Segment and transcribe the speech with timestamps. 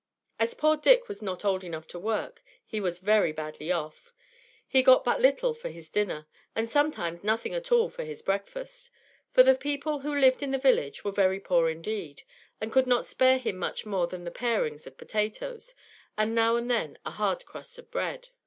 [0.39, 4.11] As poor Dick was not old enough to work, he was very badly off;
[4.67, 8.89] he got but little for his dinner, and sometimes nothing at all for his breakfast;
[9.31, 12.23] for the people who lived in the village were very poor indeed,
[12.59, 15.75] and could not spare him much more than the parings of potatoes,
[16.17, 18.29] and now and then a hard crust of bread.